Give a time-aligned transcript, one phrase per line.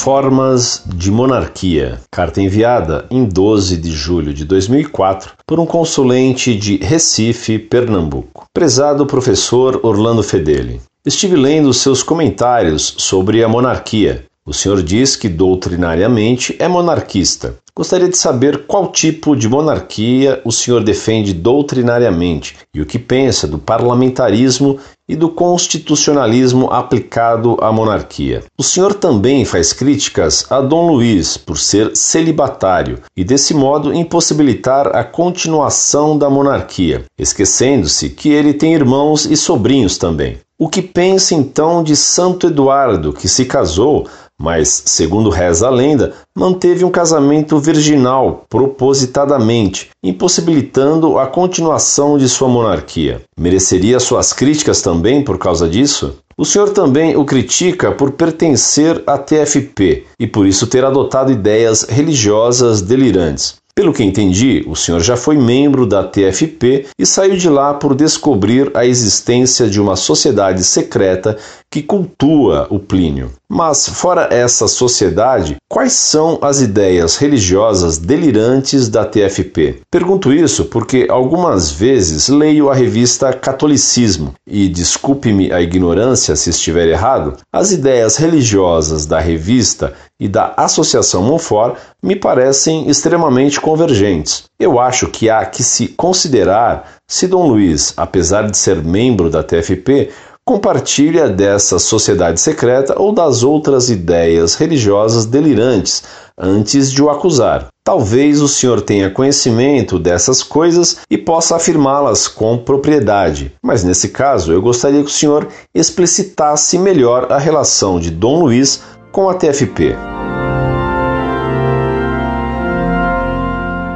[0.00, 2.00] Formas de Monarquia.
[2.10, 8.46] Carta enviada em 12 de julho de 2004 por um consulente de Recife, Pernambuco.
[8.50, 10.80] Prezado professor Orlando Fedeli.
[11.04, 14.24] Estive lendo seus comentários sobre a monarquia.
[14.46, 17.56] O senhor diz que doutrinariamente é monarquista.
[17.76, 23.46] Gostaria de saber qual tipo de monarquia o senhor defende doutrinariamente e o que pensa
[23.46, 28.42] do parlamentarismo e do constitucionalismo aplicado à monarquia.
[28.58, 34.96] O senhor também faz críticas a Dom Luiz por ser celibatário e, desse modo, impossibilitar
[34.96, 40.38] a continuação da monarquia, esquecendo-se que ele tem irmãos e sobrinhos também.
[40.58, 44.06] O que pensa então de Santo Eduardo, que se casou
[44.40, 52.48] mas, segundo reza a lenda, manteve um casamento virginal propositadamente, impossibilitando a continuação de sua
[52.48, 53.20] monarquia.
[53.38, 56.16] Mereceria suas críticas também por causa disso?
[56.38, 61.82] O senhor também o critica por pertencer à TFP e por isso ter adotado ideias
[61.82, 63.60] religiosas delirantes.
[63.74, 67.94] Pelo que entendi, o senhor já foi membro da TFP e saiu de lá por
[67.94, 71.38] descobrir a existência de uma sociedade secreta
[71.70, 73.30] que cultua o Plínio.
[73.48, 79.82] Mas, fora essa sociedade, quais são as ideias religiosas delirantes da TFP?
[79.90, 86.88] Pergunto isso porque algumas vezes leio a revista Catolicismo e, desculpe-me a ignorância se estiver
[86.88, 94.44] errado, as ideias religiosas da revista e da Associação Monfort me parecem extremamente convergentes.
[94.58, 99.42] Eu acho que há que se considerar se Dom Luiz, apesar de ser membro da
[99.42, 100.10] TFP,
[100.50, 106.02] compartilha dessa sociedade secreta ou das outras ideias religiosas delirantes
[106.36, 107.68] antes de o acusar.
[107.84, 114.52] Talvez o senhor tenha conhecimento dessas coisas e possa afirmá-las com propriedade, mas nesse caso
[114.52, 118.82] eu gostaria que o senhor explicitasse melhor a relação de Dom Luiz
[119.12, 119.94] com a TFP.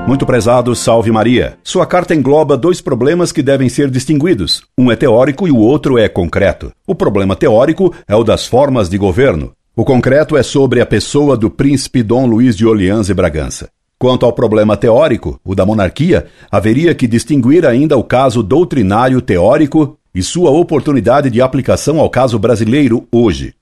[0.07, 1.57] Muito prezado, salve Maria.
[1.65, 4.63] Sua carta engloba dois problemas que devem ser distinguidos.
[4.77, 6.73] Um é teórico e o outro é concreto.
[6.87, 9.53] O problema teórico é o das formas de governo.
[9.75, 13.71] O concreto é sobre a pessoa do príncipe Dom Luís de Orleans e Bragança.
[13.99, 19.97] Quanto ao problema teórico, o da monarquia, haveria que distinguir ainda o caso doutrinário teórico
[20.15, 23.55] e sua oportunidade de aplicação ao caso brasileiro hoje.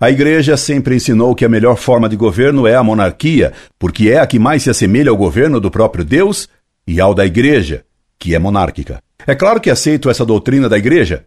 [0.00, 4.18] A Igreja sempre ensinou que a melhor forma de governo é a monarquia, porque é
[4.18, 6.48] a que mais se assemelha ao governo do próprio Deus
[6.86, 7.84] e ao da Igreja,
[8.18, 9.02] que é monárquica.
[9.26, 11.24] É claro que aceito essa doutrina da Igreja,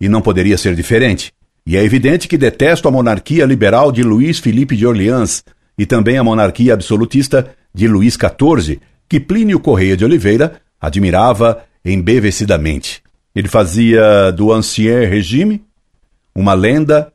[0.00, 1.32] e não poderia ser diferente.
[1.66, 5.44] E é evidente que detesto a monarquia liberal de Luís Felipe de Orleans
[5.76, 13.02] e também a monarquia absolutista de Luís XIV, que Plínio Correia de Oliveira admirava embevecidamente.
[13.34, 15.62] Ele fazia do Ancien Regime
[16.34, 17.12] uma lenda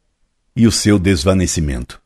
[0.56, 2.02] e o seu desvanecimento.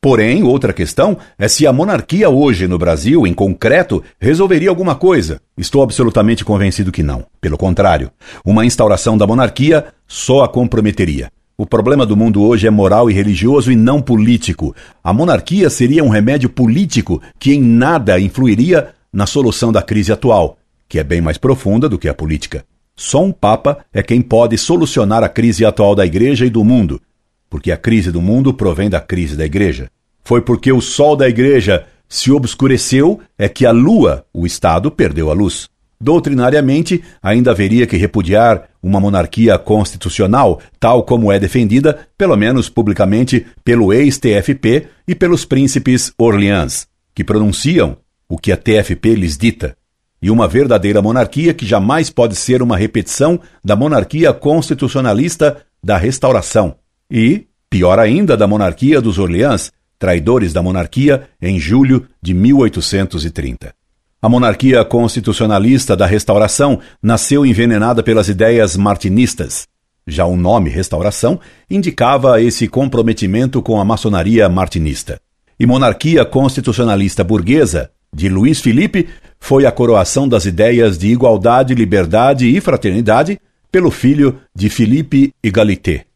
[0.00, 5.40] Porém, outra questão é se a monarquia hoje no Brasil, em concreto, resolveria alguma coisa.
[5.56, 7.26] Estou absolutamente convencido que não.
[7.40, 8.10] Pelo contrário,
[8.44, 11.32] uma instauração da monarquia só a comprometeria.
[11.56, 14.72] O problema do mundo hoje é moral e religioso e não político.
[15.02, 20.58] A monarquia seria um remédio político que em nada influiria na solução da crise atual,
[20.88, 22.64] que é bem mais profunda do que a política.
[22.94, 27.00] Só um Papa é quem pode solucionar a crise atual da Igreja e do mundo,
[27.48, 29.90] porque a crise do mundo provém da crise da igreja.
[30.22, 35.30] Foi porque o sol da igreja se obscureceu é que a lua, o Estado, perdeu
[35.30, 35.68] a luz.
[36.00, 43.44] Doutrinariamente, ainda haveria que repudiar uma monarquia constitucional, tal como é defendida, pelo menos publicamente,
[43.64, 47.96] pelo ex-TFP e pelos príncipes Orleans, que pronunciam
[48.28, 49.76] o que a TFP lhes dita,
[50.22, 56.76] e uma verdadeira monarquia que jamais pode ser uma repetição da monarquia constitucionalista da Restauração,
[57.10, 63.74] e, pior ainda, da monarquia dos Orleans, traidores da monarquia, em julho de 1830.
[64.20, 69.66] A monarquia constitucionalista da Restauração nasceu envenenada pelas ideias martinistas.
[70.06, 71.38] Já o nome Restauração
[71.70, 75.20] indicava esse comprometimento com a maçonaria martinista.
[75.58, 79.08] E monarquia constitucionalista burguesa, de Luís Felipe,
[79.38, 83.38] foi a coroação das ideias de igualdade, liberdade e fraternidade
[83.70, 86.07] pelo filho de Felipe Egalité.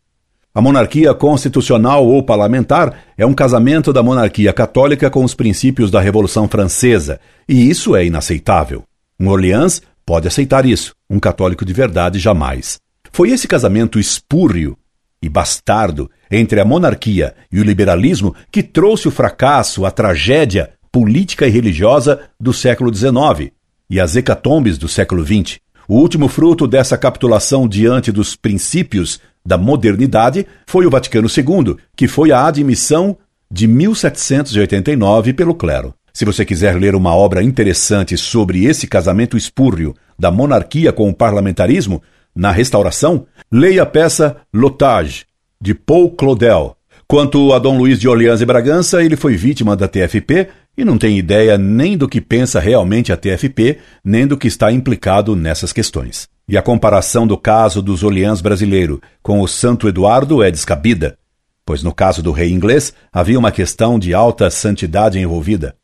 [0.55, 5.99] A monarquia constitucional ou parlamentar é um casamento da monarquia católica com os princípios da
[5.99, 7.19] Revolução Francesa,
[7.49, 8.83] e isso é inaceitável.
[9.19, 12.79] Um Orleans pode aceitar isso, um católico de verdade jamais.
[13.11, 14.77] Foi esse casamento espúrreo
[15.23, 21.47] e bastardo entre a monarquia e o liberalismo que trouxe o fracasso, a tragédia política
[21.47, 23.53] e religiosa do século XIX
[23.89, 25.61] e as hecatombes do século XX.
[25.89, 32.07] O último fruto dessa capitulação diante dos princípios da modernidade foi o Vaticano II, que
[32.07, 33.17] foi a admissão
[33.51, 35.95] de 1789 pelo clero.
[36.13, 41.15] Se você quiser ler uma obra interessante sobre esse casamento espúreo da monarquia com o
[41.15, 42.03] parlamentarismo
[42.35, 45.25] na restauração, leia a peça L'Otage,
[45.61, 46.77] de Paul Claudel.
[47.07, 50.97] Quanto a Dom Luiz de Orleans e Bragança, ele foi vítima da TFP e não
[50.97, 55.73] tem ideia nem do que pensa realmente a TFP, nem do que está implicado nessas
[55.73, 56.32] questões.
[56.49, 61.17] E a comparação do caso dos Orleans brasileiro com o Santo Eduardo é descabida,
[61.65, 65.77] pois no caso do rei inglês havia uma questão de alta santidade envolvida,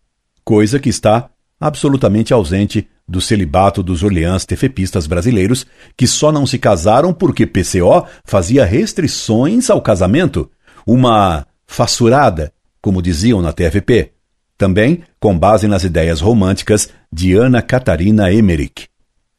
[0.45, 5.67] coisa que está absolutamente ausente do celibato dos Orleans tefepistas brasileiros,
[5.97, 10.51] que só não se casaram porque PCO fazia restrições ao casamento,
[10.87, 12.53] uma fassurada,
[12.83, 14.13] como diziam na TFP,
[14.57, 18.89] também com base nas ideias românticas de Ana Catarina Emmerich.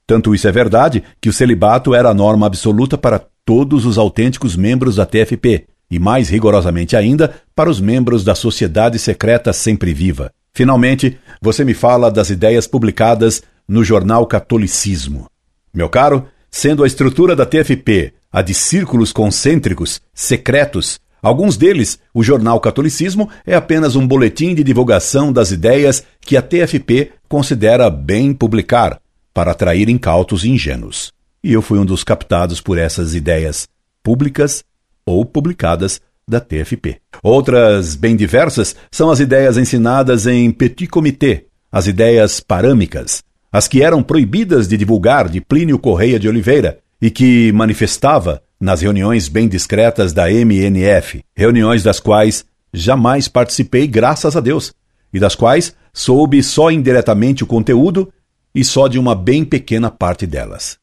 [0.10, 4.56] Tanto isso é verdade que o celibato era a norma absoluta para todos os autênticos
[4.56, 10.32] membros da TFP, e mais rigorosamente ainda para os membros da Sociedade Secreta Sempre Viva.
[10.52, 15.28] Finalmente, você me fala das ideias publicadas no jornal Catolicismo.
[15.72, 22.24] Meu caro, sendo a estrutura da TFP a de círculos concêntricos, secretos, Alguns deles, o
[22.24, 28.34] jornal Catolicismo é apenas um boletim de divulgação das ideias que a TFP considera bem
[28.34, 29.02] publicar,
[29.40, 31.14] para atrair incautos e ingênuos.
[31.42, 33.70] E eu fui um dos captados por essas ideias
[34.04, 34.66] públicas
[35.06, 36.98] ou publicadas da TFP.
[37.24, 43.82] Outras bem diversas são as ideias ensinadas em Petit Comité, as ideias parâmicas, as que
[43.82, 49.48] eram proibidas de divulgar de Plínio Correia de Oliveira e que manifestava nas reuniões bem
[49.48, 52.44] discretas da MNF, reuniões das quais
[52.74, 54.74] jamais participei, graças a Deus,
[55.14, 58.12] e das quais soube só indiretamente o conteúdo
[58.54, 60.78] e só de uma bem pequena parte delas.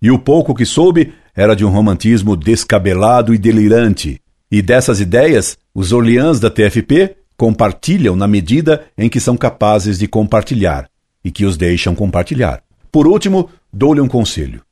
[0.00, 4.20] E o pouco que soube era de um romantismo descabelado e delirante,
[4.50, 10.08] e dessas ideias os Orleans da TFP compartilham na medida em que são capazes de
[10.08, 10.88] compartilhar
[11.24, 12.62] e que os deixam compartilhar.
[12.90, 14.62] Por último, dou-lhe um conselho.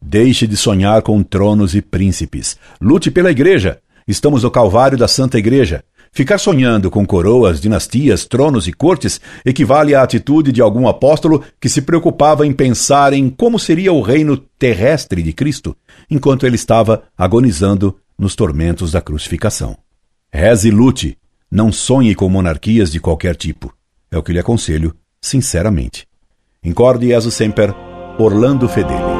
[0.00, 2.56] Deixe de sonhar com tronos e príncipes.
[2.80, 3.80] Lute pela igreja.
[4.06, 5.84] Estamos no Calvário da Santa Igreja.
[6.16, 11.68] Ficar sonhando com coroas, dinastias, tronos e cortes equivale à atitude de algum apóstolo que
[11.68, 15.76] se preocupava em pensar em como seria o reino terrestre de Cristo,
[16.10, 19.76] enquanto ele estava agonizando nos tormentos da crucificação.
[20.32, 21.18] Reze e lute,
[21.50, 23.70] não sonhe com monarquias de qualquer tipo.
[24.10, 26.08] É o que lhe aconselho, sinceramente.
[26.64, 27.74] Incorde Jesus Semper,
[28.18, 29.15] Orlando Fedeli.